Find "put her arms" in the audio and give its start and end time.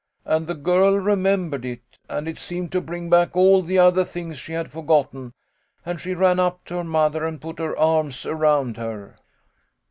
7.39-8.25